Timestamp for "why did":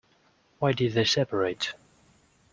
0.57-0.93